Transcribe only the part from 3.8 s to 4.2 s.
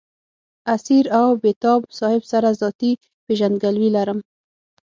لرم.